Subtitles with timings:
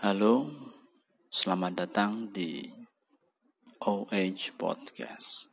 [0.00, 0.48] Halo,
[1.28, 2.64] selamat datang di
[3.84, 5.52] OH Podcast.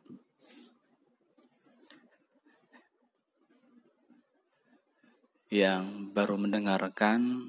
[5.51, 5.83] Yang
[6.15, 7.43] baru mendengarkan,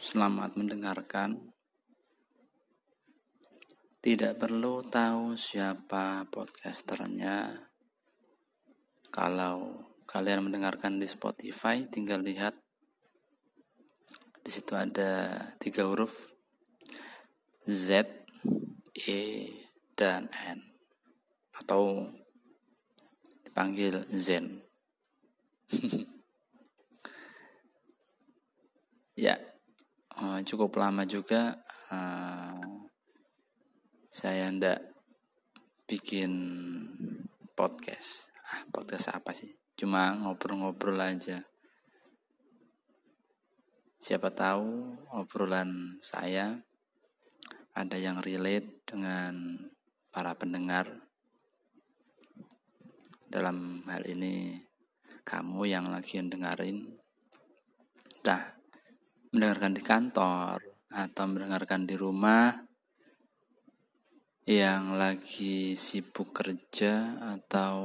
[0.00, 1.52] selamat mendengarkan.
[4.00, 7.60] Tidak perlu tahu siapa podcasternya.
[9.12, 12.56] Kalau kalian mendengarkan di Spotify, tinggal lihat
[14.50, 15.30] di situ ada
[15.62, 16.34] tiga huruf
[17.62, 18.02] Z,
[18.98, 19.46] E,
[19.94, 20.58] dan N
[21.54, 22.10] atau
[23.46, 24.58] dipanggil Zen.
[29.22, 29.38] ya,
[30.18, 31.54] eh, cukup lama juga
[31.94, 32.58] uh,
[34.10, 34.82] saya ndak
[35.86, 36.34] bikin
[37.54, 38.34] podcast.
[38.50, 39.54] Ah, podcast apa sih?
[39.78, 41.38] Cuma ngobrol-ngobrol aja.
[44.00, 46.56] Siapa tahu obrolan saya
[47.76, 49.60] ada yang relate dengan
[50.08, 50.88] para pendengar.
[53.28, 54.56] Dalam hal ini
[55.20, 56.96] kamu yang lagi dengerin
[58.24, 58.56] entah
[59.36, 60.56] mendengarkan di kantor
[60.88, 62.56] atau mendengarkan di rumah
[64.48, 67.76] yang lagi sibuk kerja atau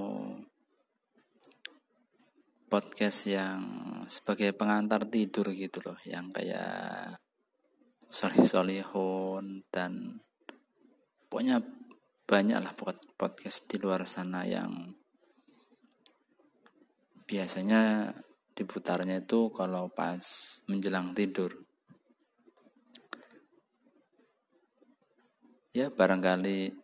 [2.76, 3.64] podcast yang
[4.04, 7.16] sebagai pengantar tidur gitu loh yang kayak
[8.04, 10.20] solih solihun dan
[11.32, 11.64] pokoknya
[12.28, 12.76] banyak lah
[13.16, 14.92] podcast di luar sana yang
[17.24, 18.12] biasanya
[18.52, 21.56] diputarnya itu kalau pas menjelang tidur.
[25.72, 26.76] Ya barangkali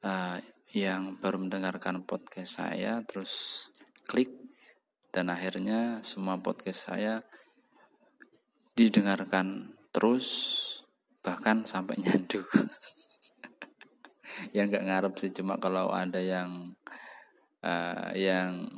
[0.00, 0.38] uh,
[0.72, 3.68] yang baru mendengarkan podcast saya terus
[4.08, 4.47] klik
[5.18, 7.26] dan akhirnya semua podcast saya
[8.78, 10.30] didengarkan terus
[11.26, 12.46] bahkan sampai nyandu.
[14.54, 16.78] Ya nggak ngarep sih cuma kalau ada yang
[17.66, 18.70] uh, yang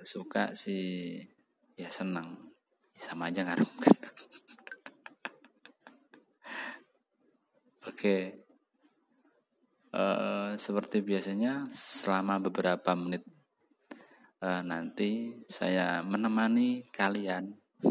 [0.00, 1.20] suka sih
[1.76, 2.48] ya senang.
[2.96, 3.96] Sama aja ngarep kan.
[7.92, 8.16] Oke.
[9.92, 13.20] Uh, seperti biasanya selama beberapa menit
[14.42, 17.58] uh, nanti saya menemani kalian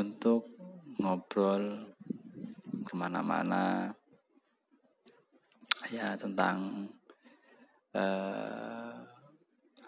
[0.00, 0.56] untuk
[1.00, 1.96] ngobrol
[2.84, 3.92] ke mana-mana
[5.90, 6.86] ya tentang
[7.96, 8.94] uh,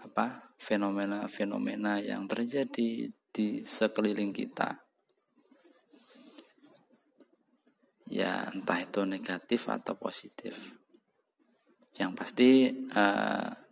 [0.02, 0.26] apa
[0.58, 4.82] fenomena-fenomena yang terjadi di sekeliling kita.
[8.12, 10.76] Ya entah itu negatif atau positif.
[11.96, 12.48] Yang pasti
[12.92, 13.71] uh,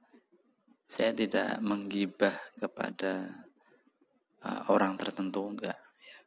[0.90, 3.30] saya tidak menggibah kepada
[4.42, 6.18] uh, orang tertentu enggak ya.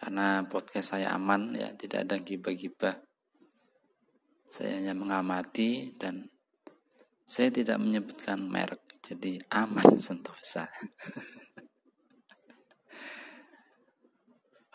[0.00, 2.96] karena podcast saya aman ya tidak ada gibah-gibah
[4.48, 6.32] saya hanya mengamati dan
[7.28, 10.64] saya tidak menyebutkan merek jadi aman sentosa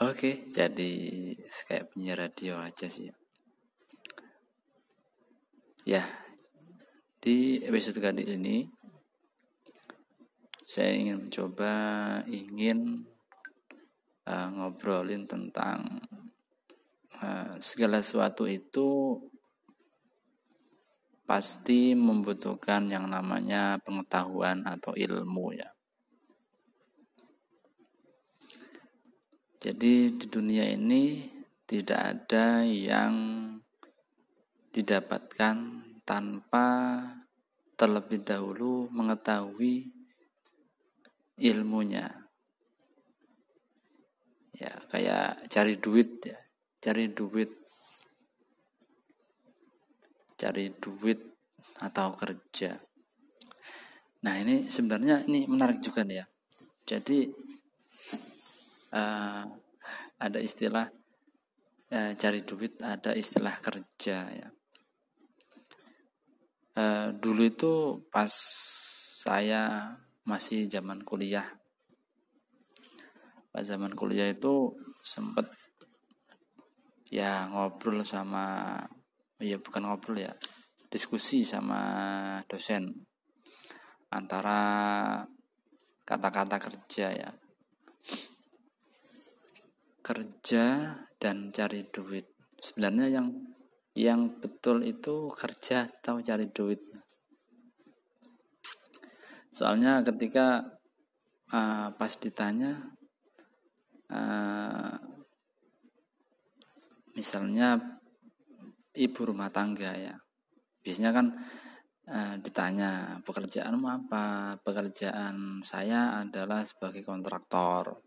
[0.03, 0.91] Oke, jadi
[1.39, 3.07] kayak punya radio aja sih.
[5.87, 6.03] Ya,
[7.23, 8.74] di episode kali ini
[10.65, 11.73] saya ingin mencoba
[12.25, 13.05] ingin
[14.25, 16.01] uh, ngobrolin tentang
[17.21, 19.21] uh, segala sesuatu itu
[21.25, 25.69] pasti membutuhkan yang namanya pengetahuan atau ilmu ya.
[29.61, 31.25] Jadi di dunia ini
[31.65, 33.13] tidak ada yang
[34.69, 35.57] didapatkan
[36.05, 36.67] tanpa
[37.73, 39.94] terlebih dahulu mengetahui
[41.39, 42.07] ilmunya.
[44.55, 46.39] Ya kayak cari duit ya
[46.85, 47.49] cari duit.
[50.37, 51.19] Cari duit
[51.81, 52.77] atau kerja.
[54.21, 56.25] Nah ini sebenarnya ini menarik juga nih ya.
[56.85, 57.25] Jadi
[58.93, 59.43] uh,
[60.21, 60.85] ada istilah
[61.89, 64.49] uh, cari duit ada istilah kerja ya.
[66.75, 67.73] Uh, dulu itu
[68.13, 68.29] pas
[69.25, 69.95] saya
[70.25, 71.45] masih zaman kuliah.
[73.53, 74.73] Pas zaman kuliah itu
[75.05, 75.47] sempet
[77.13, 78.75] ya ngobrol sama
[79.37, 80.33] ya bukan ngobrol ya
[80.89, 81.79] diskusi sama
[82.49, 83.05] dosen
[84.09, 84.59] antara
[86.05, 87.29] kata-kata kerja ya.
[90.05, 90.65] Kerja
[91.17, 92.29] dan cari duit.
[92.61, 93.27] Sebenarnya yang
[93.95, 96.83] yang betul itu kerja atau cari duit
[99.55, 100.75] soalnya ketika
[101.55, 102.91] uh, pas ditanya
[104.11, 104.99] uh,
[107.15, 107.79] misalnya
[108.91, 110.15] ibu rumah tangga ya
[110.83, 111.31] biasanya kan
[112.09, 114.57] uh, ditanya pekerjaanmu apa?
[114.61, 118.05] Pekerjaan saya adalah sebagai kontraktor.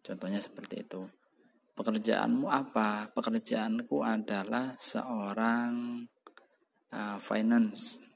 [0.00, 1.04] Contohnya seperti itu.
[1.76, 3.12] Pekerjaanmu apa?
[3.12, 6.02] Pekerjaanku adalah seorang
[6.96, 8.07] uh, finance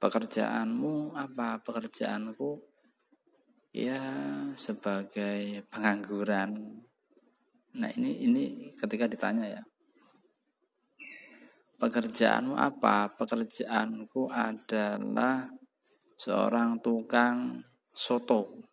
[0.00, 1.60] pekerjaanmu apa?
[1.60, 2.56] Pekerjaanku
[3.70, 4.00] ya
[4.56, 6.80] sebagai pengangguran.
[7.76, 9.62] Nah ini ini ketika ditanya ya.
[11.76, 13.12] Pekerjaanmu apa?
[13.14, 15.48] Pekerjaanku adalah
[16.16, 17.60] seorang tukang
[17.92, 18.68] soto.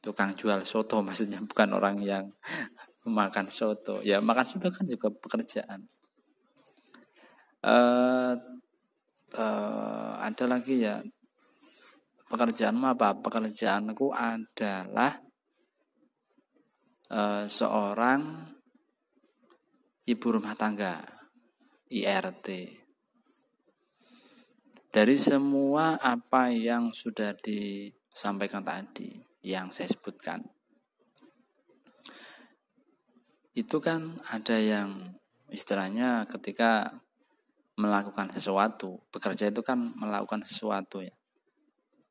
[0.00, 2.24] Tukang jual soto maksudnya bukan orang yang
[3.06, 3.98] makan soto.
[4.06, 5.82] Ya makan soto kan juga pekerjaan.
[7.60, 8.32] Uh,
[9.36, 11.02] uh, ada lagi ya.
[12.30, 13.18] Pekerjaanmu apa?
[13.18, 15.18] Pekerjaanku adalah
[17.10, 18.50] uh, seorang
[20.06, 21.02] ibu rumah tangga
[21.90, 22.48] IRT
[24.90, 29.10] dari semua apa yang sudah disampaikan tadi
[29.46, 30.42] yang saya sebutkan
[33.54, 35.18] itu kan ada yang
[35.50, 37.02] istilahnya ketika
[37.80, 39.00] melakukan sesuatu.
[39.08, 41.16] Bekerja itu kan melakukan sesuatu ya.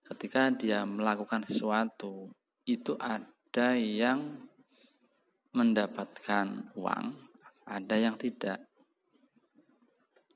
[0.02, 2.34] Ketika dia melakukan sesuatu
[2.66, 4.50] itu ada yang
[5.54, 7.06] mendapatkan uang
[7.70, 8.58] ada yang tidak.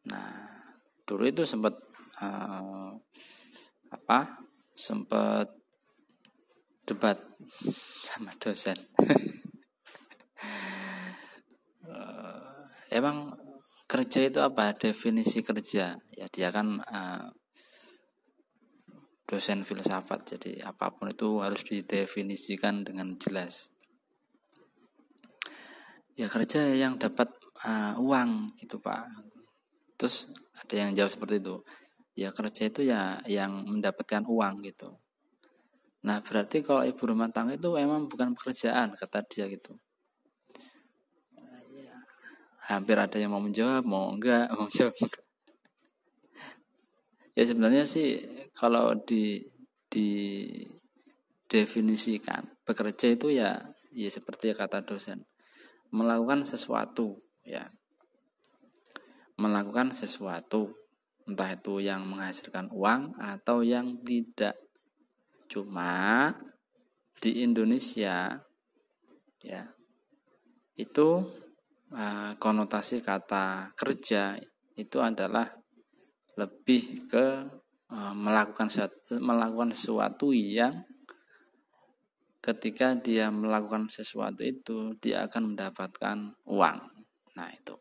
[0.05, 0.61] Nah
[1.09, 1.73] dulu itu sempat
[2.21, 2.93] uh,
[3.89, 4.45] apa
[4.77, 5.49] sempat
[6.85, 7.17] debat
[7.97, 8.77] sama dosen.
[12.93, 13.33] Emang
[13.93, 14.73] kerja itu apa?
[14.73, 15.93] Definisi kerja.
[16.17, 17.29] Ya dia kan uh,
[19.29, 20.33] dosen filsafat.
[20.33, 23.69] Jadi apa pun itu harus didefinisikan dengan jelas.
[26.17, 27.29] Ya kerja yang dapat
[27.61, 29.05] uh, uang gitu pak.
[30.01, 31.61] Terus ada yang jawab seperti itu.
[32.17, 34.97] Ya kerja itu ya yang mendapatkan uang gitu.
[36.01, 39.77] Nah berarti kalau ibu rumah tangga itu emang bukan pekerjaan kata dia gitu
[42.71, 44.93] hampir ada yang mau menjawab mau enggak mau enggak.
[47.33, 48.21] ya sebenarnya sih
[48.55, 49.43] kalau di
[49.89, 50.09] di
[51.49, 53.61] definisikan bekerja itu ya
[53.93, 55.27] ya seperti kata dosen
[55.93, 57.69] melakukan sesuatu ya
[59.37, 60.73] melakukan sesuatu
[61.29, 64.57] entah itu yang menghasilkan uang atau yang tidak
[65.47, 66.33] cuma
[67.21, 68.41] di Indonesia
[69.39, 69.61] ya
[70.73, 71.42] itu
[71.93, 74.33] Eh, konotasi kata kerja
[74.73, 75.45] itu adalah
[76.33, 77.45] lebih ke
[77.93, 78.65] uh, melakukan
[79.21, 80.73] melakukan sesuatu yang
[82.41, 86.77] ketika dia melakukan sesuatu itu dia akan mendapatkan uang.
[87.37, 87.77] Nah, itu.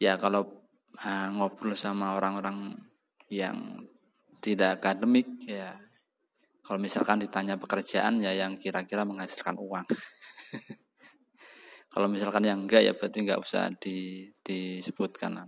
[0.00, 0.64] Ya kalau
[0.96, 2.72] uh, ngobrol sama orang-orang
[3.28, 3.84] yang
[4.40, 5.76] tidak akademik ya
[6.64, 9.84] kalau misalkan ditanya pekerjaan ya yang kira-kira menghasilkan uang.
[11.92, 15.44] Kalau misalkan yang enggak ya berarti enggak usah di, disebutkan.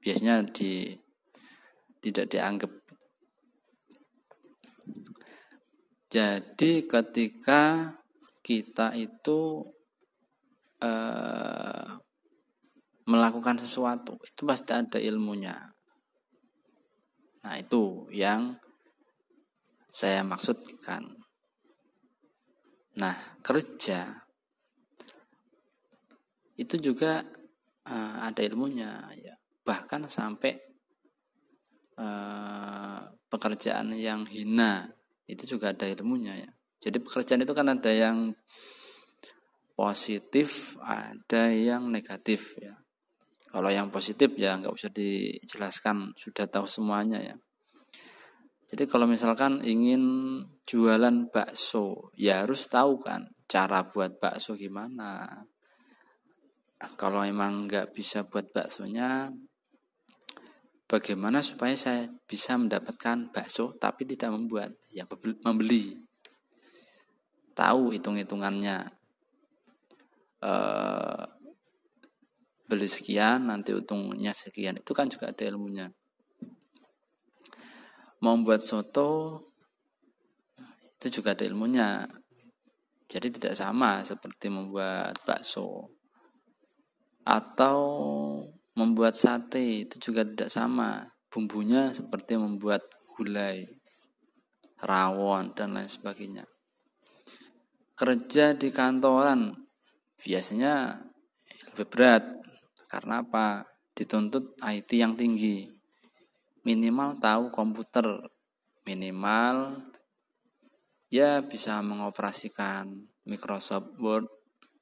[0.00, 0.96] Biasanya di
[2.00, 2.72] tidak dianggap.
[6.08, 7.92] Jadi ketika
[8.40, 9.60] kita itu
[10.80, 11.88] eh,
[13.04, 15.76] melakukan sesuatu itu pasti ada ilmunya.
[17.44, 18.56] Nah itu yang
[19.92, 21.04] saya maksudkan.
[22.96, 24.29] Nah kerja
[26.60, 27.24] itu juga
[27.88, 29.34] uh, ada ilmunya ya.
[29.64, 30.52] Bahkan sampai
[31.96, 33.00] uh,
[33.32, 34.92] pekerjaan yang hina
[35.24, 36.50] itu juga ada ilmunya ya.
[36.80, 38.36] Jadi pekerjaan itu kan ada yang
[39.72, 42.76] positif ada yang negatif ya.
[43.50, 47.36] Kalau yang positif ya nggak usah dijelaskan sudah tahu semuanya ya.
[48.70, 50.02] Jadi kalau misalkan ingin
[50.62, 55.42] jualan bakso ya harus tahu kan cara buat bakso gimana
[56.80, 59.28] kalau emang nggak bisa buat baksonya
[60.90, 64.74] bagaimana supaya saya bisa mendapatkan bakso tapi tidak membuat?
[64.90, 65.04] Ya
[65.46, 66.02] membeli.
[67.52, 68.90] Tahu hitung-hitungannya.
[70.40, 70.52] E,
[72.64, 74.80] beli sekian nanti untungnya sekian.
[74.80, 75.86] Itu kan juga ada ilmunya.
[78.24, 79.44] Mau membuat soto
[80.96, 82.08] itu juga ada ilmunya.
[83.10, 85.99] Jadi tidak sama seperti membuat bakso
[87.24, 87.78] atau
[88.76, 91.12] membuat sate itu juga tidak sama.
[91.30, 92.82] Bumbunya seperti membuat
[93.14, 93.68] gulai
[94.82, 96.48] rawon dan lain sebagainya.
[97.94, 99.52] Kerja di kantoran
[100.24, 101.04] biasanya
[101.72, 102.24] lebih berat.
[102.90, 103.68] Karena apa?
[103.94, 105.68] Dituntut IT yang tinggi.
[106.64, 108.08] Minimal tahu komputer.
[108.88, 109.86] Minimal
[111.12, 114.26] ya bisa mengoperasikan Microsoft Word,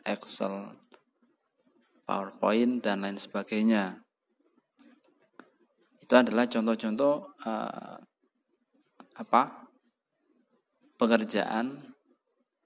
[0.06, 0.78] Excel,
[2.08, 4.00] PowerPoint dan lain sebagainya.
[6.00, 8.00] Itu adalah contoh-contoh uh,
[9.20, 9.68] apa
[10.96, 11.92] pekerjaan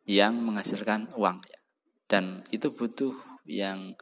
[0.07, 1.59] yang menghasilkan uang ya.
[2.07, 3.99] Dan itu butuh yang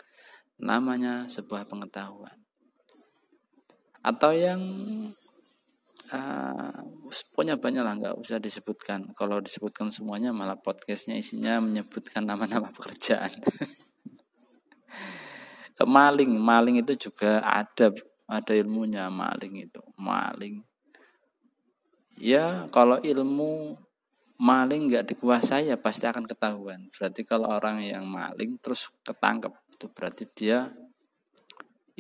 [0.61, 2.37] namanya sebuah pengetahuan.
[4.04, 4.61] Atau yang
[6.12, 6.80] uh,
[7.32, 9.09] pokoknya banyak lah nggak usah disebutkan.
[9.16, 13.32] Kalau disebutkan semuanya malah podcastnya isinya menyebutkan nama-nama pekerjaan.
[15.84, 17.92] Maling, maling itu juga ada
[18.30, 20.62] ada ilmunya maling itu, maling.
[22.20, 23.75] Ya kalau ilmu
[24.40, 26.88] maling nggak dikuasai ya pasti akan ketahuan.
[26.92, 30.72] Berarti kalau orang yang maling terus ketangkep itu berarti dia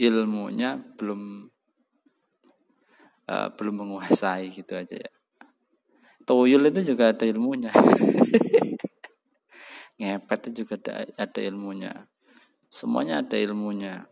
[0.00, 1.52] ilmunya belum
[3.28, 5.12] uh, belum menguasai gitu aja ya.
[6.24, 7.72] Tuyul itu juga ada ilmunya.
[10.00, 10.92] Ngepet itu juga ada,
[11.28, 11.92] ada ilmunya.
[12.70, 14.06] Semuanya ada ilmunya.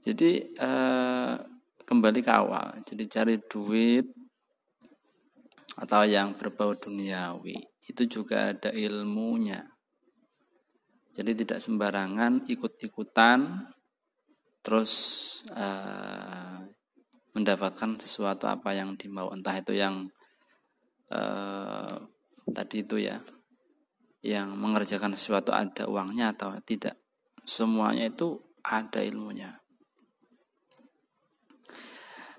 [0.00, 1.36] Jadi uh,
[1.84, 2.80] kembali ke awal.
[2.80, 4.08] Jadi cari duit
[5.76, 9.60] atau yang berbau duniawi itu juga ada ilmunya.
[11.12, 13.68] Jadi tidak sembarangan ikut-ikutan
[14.64, 14.92] terus
[15.52, 16.62] uh,
[17.36, 20.08] mendapatkan sesuatu apa yang dimau entah itu yang
[21.12, 21.94] uh,
[22.50, 23.20] tadi itu ya
[24.22, 26.98] yang mengerjakan sesuatu ada uangnya atau tidak
[27.46, 29.62] semuanya itu ada ilmunya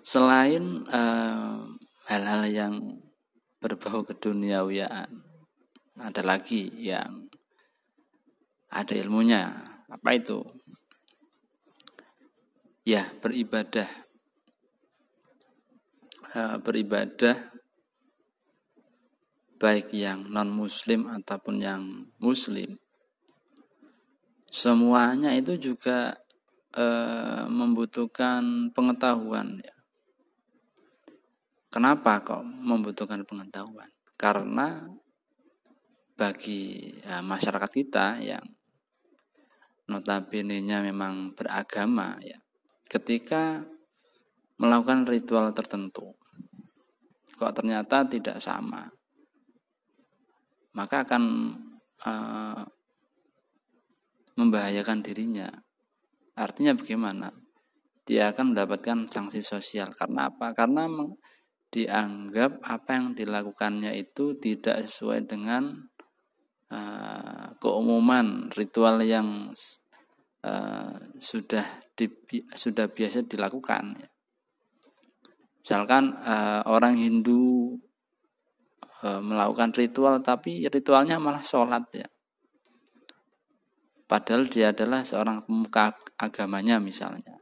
[0.04, 1.64] selain hal-hal uh,
[2.10, 2.74] hal -hal yang
[3.60, 5.28] berbau keduniawian.
[6.00, 7.28] Ada lagi yang
[8.72, 9.52] ada ilmunya.
[9.92, 10.40] Apa itu?
[12.88, 13.90] Ya, beribadah.
[16.30, 17.36] E, beribadah
[19.60, 21.84] baik yang non muslim ataupun yang
[22.18, 22.80] muslim.
[24.50, 26.18] Semuanya itu juga
[26.74, 26.86] e,
[27.46, 29.80] membutuhkan pengetahuan ya
[31.70, 33.94] Kenapa kok membutuhkan pengetahuan?
[34.18, 34.90] Karena
[36.18, 38.42] bagi ya, masyarakat kita yang
[39.86, 42.42] notabene-nya memang beragama ya,
[42.90, 43.70] ketika
[44.58, 46.18] melakukan ritual tertentu
[47.38, 48.92] kok ternyata tidak sama
[50.74, 51.24] maka akan
[52.06, 52.64] uh,
[54.40, 55.50] membahayakan dirinya.
[56.40, 57.28] Artinya bagaimana?
[58.08, 59.92] Dia akan mendapatkan sanksi sosial.
[59.92, 60.56] Karena apa?
[60.56, 60.88] Karena
[61.70, 65.92] dianggap apa yang dilakukannya itu tidak sesuai dengan
[66.74, 69.54] uh, keumuman ritual yang
[70.42, 72.10] uh, sudah di,
[72.56, 74.00] sudah biasa dilakukan.
[75.62, 77.78] Misalkan uh, orang Hindu
[79.04, 82.08] uh, melakukan ritual tapi ritualnya malah sholat ya.
[84.10, 87.38] Padahal dia adalah seorang pemuka agamanya misalnya.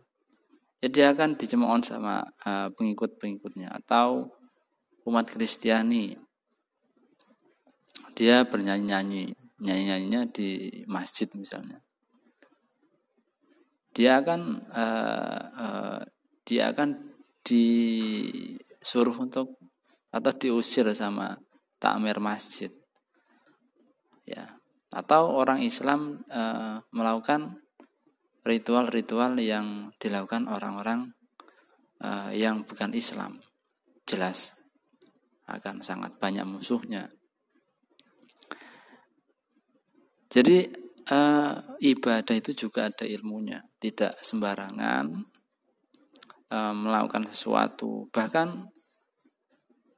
[0.83, 4.29] Ya dia akan dicemooh sama uh, pengikut-pengikutnya atau
[5.07, 6.19] umat Kristiani.
[8.13, 11.81] Dia bernyanyi-nyanyi nyanyi-nyanyinya di masjid misalnya.
[13.95, 16.01] Dia akan uh, uh,
[16.45, 19.57] dia akan disuruh untuk
[20.13, 21.39] atau diusir sama
[21.77, 22.69] takmir masjid.
[24.27, 24.59] Ya.
[24.91, 27.63] Atau orang Islam uh, melakukan
[28.47, 31.11] ritual-ritual yang dilakukan orang-orang
[32.03, 33.43] uh, yang bukan Islam.
[34.07, 34.55] Jelas.
[35.47, 37.07] Akan sangat banyak musuhnya.
[40.27, 40.67] Jadi
[41.07, 43.63] uh, ibadah itu juga ada ilmunya.
[43.79, 45.05] Tidak sembarangan
[46.51, 48.11] uh, melakukan sesuatu.
[48.11, 48.47] Bahkan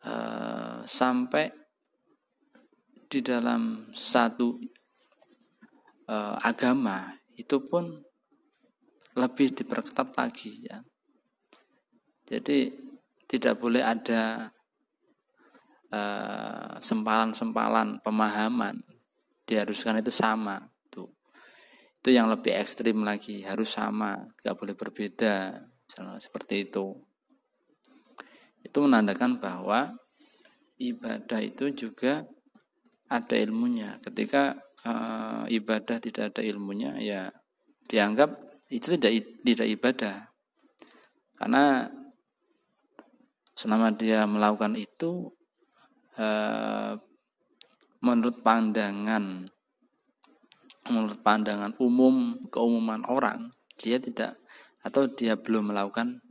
[0.05, 1.59] uh, sampai
[3.10, 4.54] di dalam satu
[6.06, 7.89] uh, agama itu pun
[9.18, 10.78] lebih diperketat lagi ya.
[12.30, 12.70] Jadi
[13.25, 14.54] tidak boleh ada
[15.89, 18.86] uh, sempalan-sempalan pemahaman.
[19.50, 20.62] Diharuskan itu sama
[20.94, 21.10] tuh.
[21.98, 25.58] Itu yang lebih ekstrim lagi harus sama nggak boleh berbeda
[25.89, 26.94] misalnya seperti itu.
[28.62, 29.98] Itu menandakan bahwa
[30.78, 32.30] ibadah itu juga
[33.10, 33.98] ada ilmunya.
[34.06, 37.34] Ketika uh, ibadah tidak ada ilmunya ya
[37.89, 38.38] dianggap
[38.70, 40.18] itu tidak tidak ibadah.
[41.34, 41.89] Karena
[43.58, 45.36] selama dia melakukan itu
[46.16, 46.96] eh,
[48.00, 49.51] menurut pandangan
[50.88, 54.39] menurut pandangan umum keumuman orang dia tidak
[54.80, 56.24] atau dia belum melakukan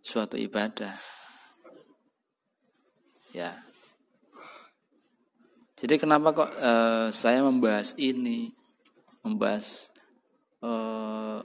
[0.00, 0.96] suatu ibadah.
[3.36, 3.69] Ya
[5.80, 8.52] jadi kenapa kok uh, saya membahas ini?
[9.24, 9.88] Membahas
[10.60, 11.40] uh,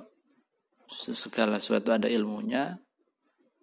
[0.92, 2.84] segala sesuatu ada ilmunya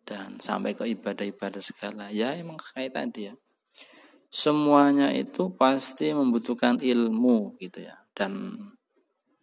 [0.08, 2.08] dan sampai ke ibadah-ibadah segala.
[2.08, 3.34] Ya emang kayak tadi ya.
[4.32, 8.08] Semuanya itu pasti membutuhkan ilmu gitu ya.
[8.16, 8.56] Dan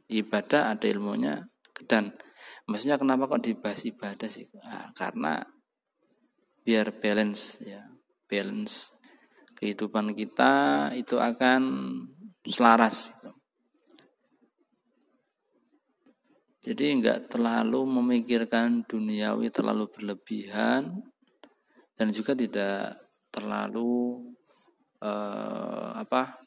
[0.10, 1.46] ibadah ada ilmunya
[1.86, 2.18] dan
[2.66, 4.50] maksudnya kenapa kok dibahas ibadah sih?
[4.66, 5.46] Nah, karena
[6.66, 7.86] biar balance ya
[8.26, 8.99] balance
[9.60, 11.62] kehidupan kita itu akan
[12.48, 13.32] selaras gitu.
[16.72, 21.04] jadi enggak terlalu memikirkan duniawi terlalu berlebihan
[22.00, 22.96] dan juga tidak
[23.36, 24.32] terlalu
[25.04, 26.40] eh, apa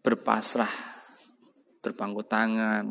[0.00, 0.72] berpasrah
[1.84, 2.88] berpangku tangan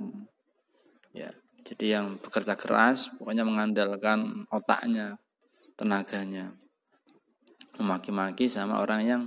[1.17, 1.33] ya
[1.65, 5.17] jadi yang bekerja keras pokoknya mengandalkan otaknya
[5.73, 6.53] tenaganya
[7.79, 9.21] memaki-maki sama orang yang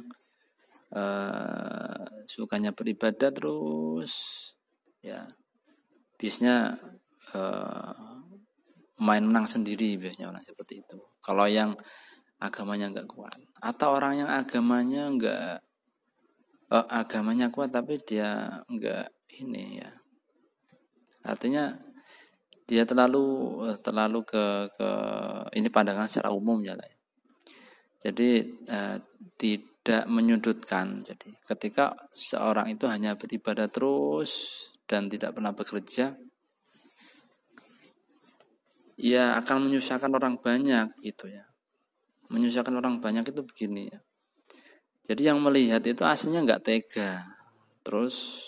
[0.92, 4.12] eh, sukanya beribadah terus.
[5.02, 5.26] Ya
[6.21, 6.78] biasanya
[7.35, 8.12] eh,
[9.02, 11.00] main menang sendiri biasanya orang seperti itu.
[11.25, 11.75] Kalau yang
[12.42, 13.38] agamanya nggak kuat.
[13.62, 15.62] Atau orang yang agamanya nggak
[16.73, 19.06] uh, agamanya kuat tapi dia nggak
[19.44, 19.90] ini ya.
[21.23, 21.76] Artinya
[22.66, 24.44] dia terlalu uh, terlalu ke
[24.75, 24.90] ke
[25.54, 26.99] ini pandangan secara umum ya lah ya.
[28.02, 28.99] Jadi uh,
[29.38, 36.18] tidak menyudutkan jadi ketika seorang itu hanya beribadah terus dan tidak pernah bekerja
[38.99, 41.52] ya akan menyusahkan orang banyak gitu ya
[42.32, 44.00] menyusahkan orang banyak itu begini ya.
[45.04, 47.21] Jadi yang melihat itu aslinya nggak tega.
[47.84, 48.41] Terus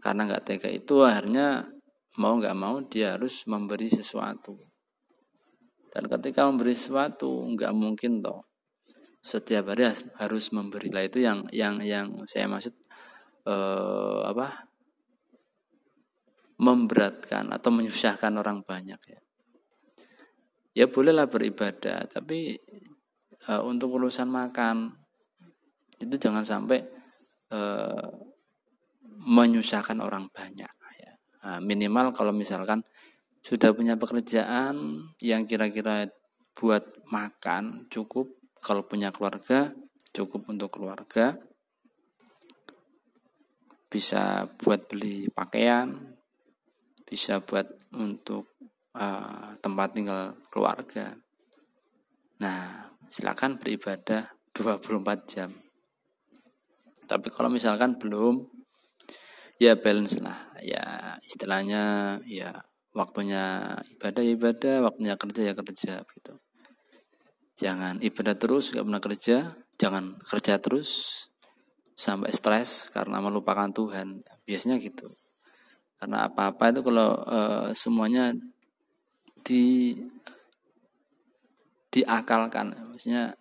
[0.00, 1.68] karena nggak tega itu akhirnya
[2.16, 4.56] mau nggak mau dia harus memberi sesuatu.
[5.92, 8.42] Dan ketika memberi sesuatu nggak mungkin toh
[9.24, 9.88] setiap hari
[10.20, 12.76] harus memberi lah itu yang yang yang saya maksud
[13.48, 14.68] eh, apa
[16.60, 19.20] memberatkan atau menyusahkan orang banyak ya
[20.74, 22.58] ya bolehlah beribadah tapi
[23.48, 24.90] uh, untuk urusan makan
[26.02, 26.82] itu jangan sampai
[27.54, 28.10] uh,
[29.24, 30.68] menyusahkan orang banyak
[31.00, 31.12] ya.
[31.46, 32.82] Nah, minimal kalau misalkan
[33.44, 36.10] sudah punya pekerjaan yang kira-kira
[36.56, 38.26] buat makan cukup
[38.64, 39.76] kalau punya keluarga
[40.16, 41.36] cukup untuk keluarga.
[43.92, 46.14] Bisa buat beli pakaian
[47.04, 48.58] bisa buat untuk
[48.96, 51.14] uh, tempat tinggal keluarga.
[52.42, 55.50] Nah silakan beribadah 24 jam.
[57.04, 58.48] Tapi kalau misalkan belum
[59.60, 60.58] ya balance lah.
[60.64, 66.34] Ya istilahnya ya waktunya ibadah ibadah waktunya kerja ya kerja gitu
[67.54, 70.90] jangan ibadah terus gak pernah kerja jangan kerja terus
[71.94, 74.22] sampai stres karena melupakan Tuhan.
[74.44, 75.06] Biasanya gitu.
[75.96, 77.38] Karena apa-apa itu kalau e,
[77.72, 78.34] semuanya
[79.46, 79.94] di
[81.94, 82.74] diakalkan.
[82.90, 83.38] Maksudnya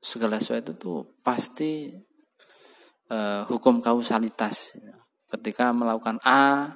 [0.00, 1.92] segala sesuatu itu pasti
[3.12, 4.78] uh, hukum kausalitas.
[5.28, 6.72] Ketika melakukan A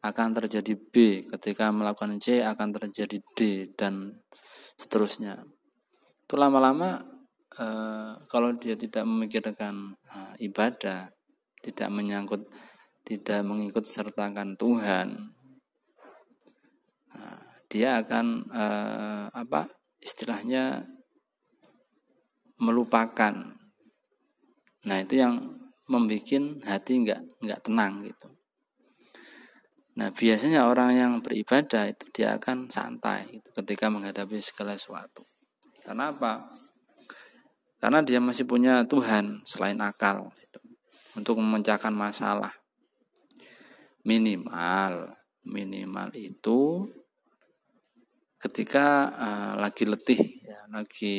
[0.00, 1.26] akan terjadi B.
[1.28, 4.24] Ketika melakukan C akan terjadi D dan
[4.80, 5.44] seterusnya
[6.30, 7.02] itu lama-lama
[7.58, 11.10] uh, kalau dia tidak memikirkan uh, ibadah
[11.58, 12.46] tidak menyangkut
[13.02, 15.34] tidak mengikut sertakan Tuhan
[17.18, 20.86] uh, dia akan uh, apa istilahnya
[22.60, 23.34] melupakan.
[24.84, 25.58] Nah itu yang
[25.90, 26.30] membuat
[26.68, 28.28] hati nggak nggak tenang gitu.
[29.98, 35.29] Nah biasanya orang yang beribadah itu dia akan santai gitu, ketika menghadapi segala sesuatu.
[35.90, 36.46] Karena apa?
[37.82, 40.62] Karena dia masih punya Tuhan selain akal gitu,
[41.18, 42.54] untuk memecahkan masalah.
[44.06, 46.86] Minimal, minimal itu
[48.38, 51.18] ketika uh, lagi letih ya lagi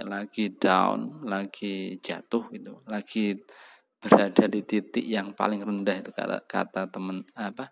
[0.00, 3.36] lagi down lagi jatuh gitu lagi
[4.00, 7.68] berada di titik yang paling rendah itu kata kata teman apa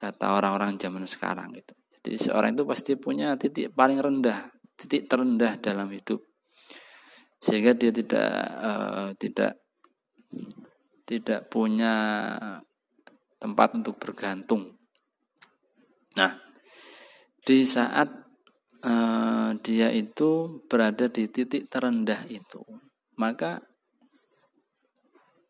[0.00, 5.54] kata orang-orang zaman sekarang gitu jadi seorang itu pasti punya titik paling rendah titik terendah
[5.62, 6.18] dalam hidup.
[7.38, 9.62] Sehingga dia tidak uh, tidak
[11.06, 11.94] tidak punya
[13.38, 14.74] tempat untuk bergantung.
[16.18, 16.34] Nah
[17.42, 18.10] di saat
[18.86, 22.62] uh, dia itu berada di titik terendah itu
[23.18, 23.62] maka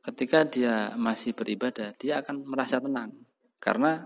[0.02, 3.12] ketika dia masih beribadah dia akan merasa tenang.
[3.62, 4.02] Karena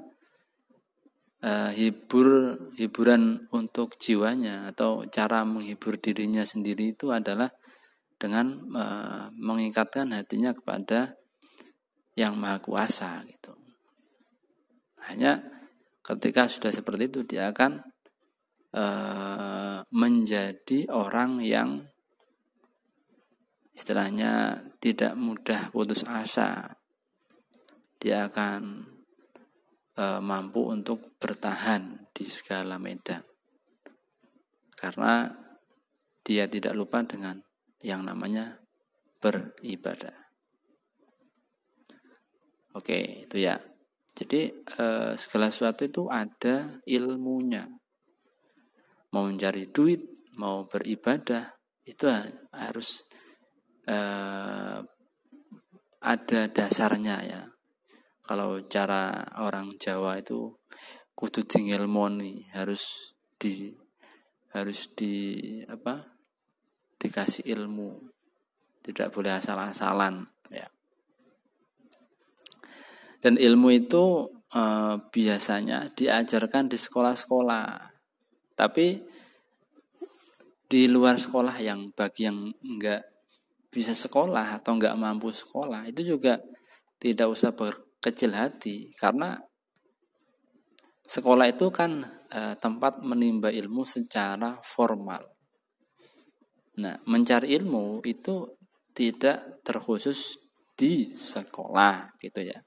[1.46, 7.54] uh, hibur hiburan untuk jiwanya atau cara menghibur dirinya sendiri itu adalah
[8.18, 11.14] dengan uh, mengikatkan hatinya kepada
[12.18, 13.54] yang maha kuasa gitu.
[15.06, 15.38] Hanya
[16.02, 17.84] ketika sudah seperti itu dia akan
[18.74, 21.86] uh, menjadi orang yang
[23.76, 26.80] istilahnya tidak mudah putus asa.
[28.00, 28.95] Dia akan
[29.96, 33.24] e, mampu untuk bertahan di segala medan.
[34.76, 35.32] Karena
[36.20, 37.40] dia tidak lupa dengan
[37.80, 38.60] yang namanya
[39.18, 40.14] beribadah.
[42.76, 43.56] Oke itu ya.
[44.12, 44.84] Jadi e,
[45.16, 47.64] segala sesuatu itu ada ilmunya.
[49.16, 51.56] Mau mencari duit mau beribadah
[51.88, 52.04] itu
[52.52, 53.02] harus
[53.88, 54.78] eh,
[56.04, 57.42] ada dasarnya ya.
[58.26, 60.50] Kalau cara orang Jawa itu
[61.14, 61.46] kudu
[61.86, 63.70] moni harus di
[64.50, 65.14] harus di
[65.70, 66.02] apa
[66.98, 68.02] dikasih ilmu.
[68.82, 70.66] Tidak boleh asal-asalan ya.
[73.22, 77.66] Dan ilmu itu eh, biasanya diajarkan di sekolah-sekolah.
[78.58, 78.86] Tapi
[80.66, 83.06] di luar sekolah yang bagi yang enggak
[83.70, 86.42] bisa sekolah atau nggak mampu sekolah itu juga
[86.98, 87.54] tidak usah
[88.06, 89.34] berkecil hati karena
[91.02, 95.26] sekolah itu kan e, tempat menimba ilmu secara formal.
[96.78, 98.46] Nah, mencari ilmu itu
[98.94, 100.38] tidak terkhusus
[100.78, 102.62] di sekolah gitu ya.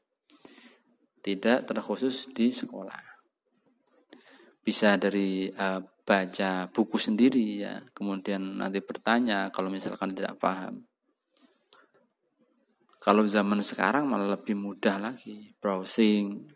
[1.24, 3.00] Tidak terkhusus di sekolah.
[4.60, 5.68] Bisa dari e,
[6.04, 10.89] baca buku sendiri ya, kemudian nanti bertanya kalau misalkan tidak paham.
[13.00, 16.52] Kalau zaman sekarang malah lebih mudah lagi browsing.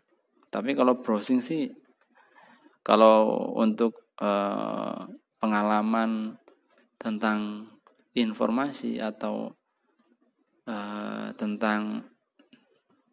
[0.52, 1.72] Tapi kalau browsing sih
[2.84, 5.00] kalau untuk eh,
[5.40, 6.36] pengalaman
[7.00, 7.64] tentang
[8.12, 9.56] informasi atau
[10.68, 12.04] eh, tentang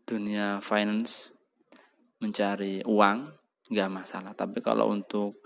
[0.04, 1.32] dunia finance
[2.20, 3.32] mencari uang
[3.72, 4.36] nggak masalah.
[4.36, 5.40] Tapi kalau untuk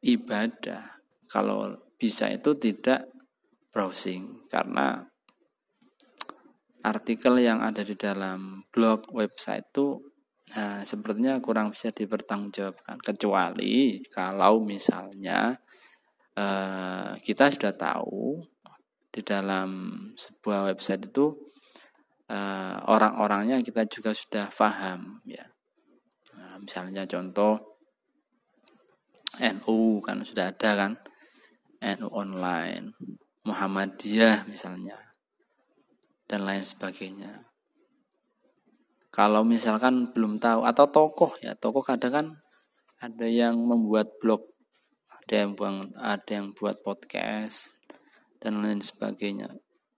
[0.00, 3.04] ibadah kalau bisa itu tidak
[3.68, 5.09] browsing karena
[6.84, 10.00] artikel yang ada di dalam blog website itu
[10.56, 12.96] nah, sepertinya kurang bisa dipertanggungjawabkan.
[13.00, 15.56] Kecuali kalau misalnya
[16.36, 18.40] eh, kita sudah tahu
[19.10, 19.70] di dalam
[20.14, 21.52] sebuah website itu
[22.30, 25.44] eh, orang-orangnya kita juga sudah paham ya.
[26.36, 27.78] Nah, misalnya contoh
[29.40, 30.92] NU kan sudah ada kan?
[31.80, 32.92] NU online.
[33.40, 35.09] Muhammadiyah misalnya
[36.30, 37.50] dan lain sebagainya.
[39.10, 42.26] Kalau misalkan belum tahu atau tokoh ya, tokoh kadang kan
[43.02, 44.46] ada yang membuat blog,
[45.10, 47.74] ada yang buang, ada yang buat podcast
[48.38, 49.50] dan lain sebagainya.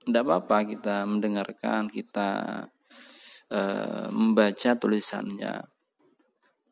[0.08, 2.64] Tidak apa-apa kita mendengarkan, kita
[3.52, 3.60] e,
[4.08, 5.60] membaca tulisannya.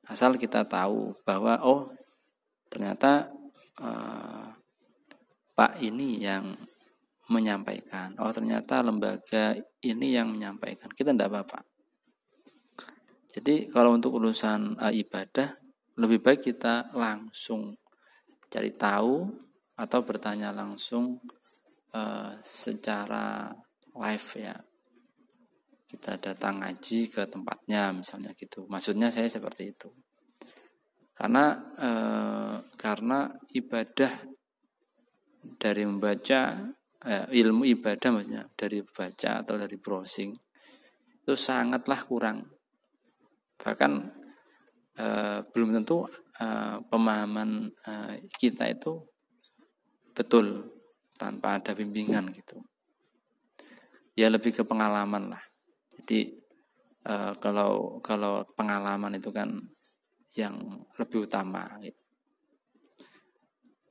[0.08, 1.92] Asal kita tahu bahwa oh
[2.72, 3.28] ternyata
[3.76, 3.88] e,
[5.52, 6.56] Pak ini yang
[7.30, 8.18] menyampaikan.
[8.18, 9.54] Oh ternyata lembaga
[9.86, 10.90] ini yang menyampaikan.
[10.90, 11.62] Kita tidak apa-apa.
[13.30, 15.54] Jadi kalau untuk urusan uh, ibadah
[16.02, 17.78] lebih baik kita langsung
[18.50, 19.30] cari tahu
[19.78, 21.22] atau bertanya langsung
[21.94, 23.54] uh, secara
[23.94, 24.56] live ya.
[25.86, 28.66] Kita datang ngaji ke tempatnya misalnya gitu.
[28.66, 29.90] Maksudnya saya seperti itu.
[31.14, 34.10] Karena uh, karena ibadah
[35.60, 36.70] dari membaca
[37.06, 40.32] eh, ilmu ibadah maksudnya dari baca atau dari browsing
[41.20, 42.38] itu sangatlah kurang.
[43.60, 43.92] Bahkan
[45.00, 46.04] eh, belum tentu
[46.40, 49.00] eh, pemahaman eh, kita itu
[50.12, 50.76] betul
[51.16, 52.60] tanpa ada bimbingan gitu.
[54.16, 55.44] Ya lebih ke pengalaman lah.
[55.96, 56.36] Jadi
[57.08, 59.48] eh, kalau kalau pengalaman itu kan
[60.36, 62.02] yang lebih utama gitu.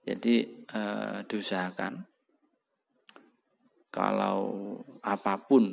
[0.06, 2.19] Jadi eh, diusahakan
[3.90, 5.66] kalau apa pun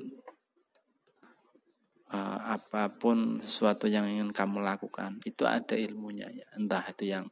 [2.13, 6.47] uh, apa pun sesuatu yang ingin kamu lakukan itu ada ilmunya ya.
[6.57, 7.29] Entah itu yang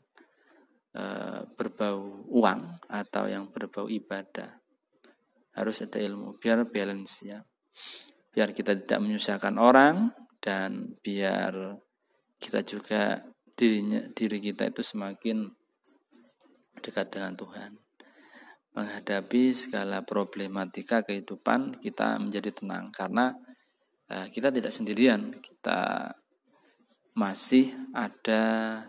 [0.97, 4.61] uh, berbau uang atau yang berbau ibadah.
[5.57, 7.40] Harus ada ilmu biar balance ya.
[8.35, 10.11] Biar kita tidak menyusahkan orang
[10.42, 11.81] dan biar
[12.37, 13.23] kita juga
[13.55, 15.47] dirinya diri kita itu semakin
[16.83, 17.84] dekat dengan Tuhan
[18.74, 23.34] menghadapi segala problematika kehidupan kita menjadi tenang karena
[24.10, 26.10] uh, kita tidak sendirian kita
[27.14, 28.42] masih ada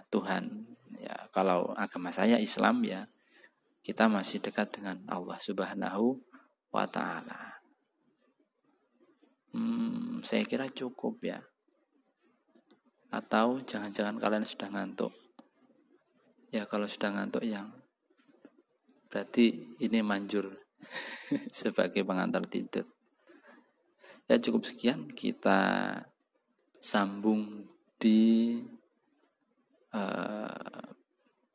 [0.10, 0.66] Tuhan
[0.98, 3.06] ya kalau agama saya Islam ya
[3.86, 6.18] kita masih dekat dengan Allah Subhanahu
[6.74, 7.62] wa taala.
[9.54, 11.38] Hmm, saya kira cukup ya.
[13.14, 15.14] Atau jangan-jangan kalian sudah ngantuk.
[16.50, 17.70] Ya kalau sudah ngantuk yang
[19.16, 20.52] berarti ini manjur
[21.56, 22.84] sebagai pengantar tidur.
[24.28, 26.04] Ya cukup sekian kita
[26.84, 27.64] sambung
[27.96, 28.60] di
[29.96, 30.92] uh,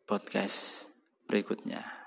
[0.08, 0.88] podcast
[1.28, 1.99] berikutnya.